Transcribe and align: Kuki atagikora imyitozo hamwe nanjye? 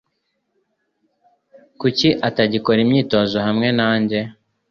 Kuki 1.79 2.09
atagikora 2.27 2.79
imyitozo 2.85 3.35
hamwe 3.45 3.67
nanjye? 3.79 4.19